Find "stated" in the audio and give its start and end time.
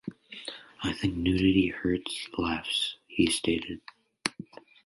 3.29-3.81